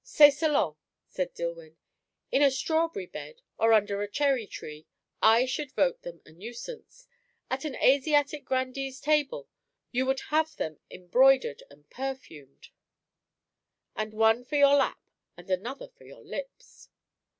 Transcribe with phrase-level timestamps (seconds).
[0.03, 1.77] "C'est selon," said Dillwyn.
[2.31, 4.87] "In a strawberry bed, or under a cherry tree,
[5.21, 7.05] I should vote them a nuisance.
[7.51, 9.47] At an Asiatic grandee's table
[9.91, 12.69] you would have them embroidered and perfumed;
[13.95, 14.99] and one for your lap
[15.37, 16.89] and another for your lips."